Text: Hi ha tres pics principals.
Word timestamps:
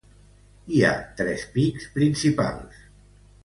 Hi 0.77 0.81
ha 0.87 0.93
tres 1.21 1.45
pics 1.59 1.87
principals. 1.99 2.85